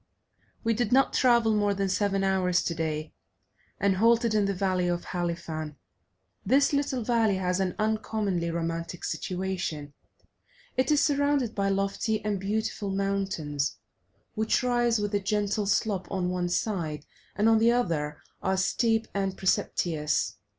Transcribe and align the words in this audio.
We 0.63 0.73
did 0.73 0.91
not 0.91 1.13
travel 1.13 1.53
more 1.53 1.75
than 1.75 1.87
seven 1.87 2.23
hours 2.23 2.63
today, 2.63 3.13
and 3.79 3.97
halted 3.97 4.33
in 4.33 4.45
the 4.45 4.53
valley 4.55 4.87
of 4.87 5.05
Halifan. 5.05 5.75
This 6.43 6.73
little 6.73 7.03
valley 7.03 7.35
has 7.35 7.59
an 7.59 7.75
uncommonly 7.77 8.49
romantic 8.49 9.03
situation; 9.03 9.93
it 10.75 10.89
is 10.89 11.01
surrounded 11.01 11.53
by 11.53 11.69
lofty 11.69 12.19
and 12.25 12.39
beautiful 12.39 12.89
mountains, 12.89 13.75
which 14.33 14.63
rise 14.63 14.97
with 14.97 15.13
a 15.13 15.19
gentle 15.19 15.67
slope 15.67 16.07
on 16.11 16.31
one 16.31 16.49
side, 16.49 17.05
and 17.35 17.47
on 17.47 17.59
the 17.59 17.71
other 17.71 18.19
are 18.41 18.57
steep 18.57 19.07
and 19.13 19.37
precipitous. 19.37 20.37